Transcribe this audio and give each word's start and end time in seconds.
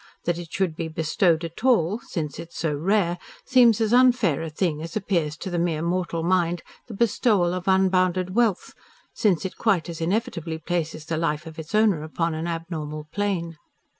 That 0.23 0.39
it 0.39 0.51
should 0.51 0.75
be 0.75 0.87
bestowed 0.87 1.45
at 1.45 1.63
all 1.63 1.99
since 1.99 2.39
it 2.39 2.49
is 2.49 2.55
so 2.55 2.73
rare 2.73 3.19
seems 3.45 3.79
as 3.79 3.93
unfair 3.93 4.41
a 4.41 4.49
thing 4.49 4.81
as 4.81 4.95
appears 4.95 5.37
to 5.37 5.51
the 5.51 5.59
mere 5.59 5.83
mortal 5.83 6.23
mind 6.23 6.63
the 6.87 6.95
bestowal 6.95 7.53
of 7.53 7.67
unbounded 7.67 8.33
wealth, 8.33 8.73
since 9.13 9.45
it 9.45 9.57
quite 9.59 9.89
as 9.89 10.01
inevitably 10.01 10.57
places 10.57 11.05
the 11.05 11.17
life 11.17 11.45
of 11.45 11.59
its 11.59 11.75
owner 11.75 12.01
upon 12.01 12.33
an 12.33 12.47
abnormal 12.47 13.09
plane. 13.11 13.57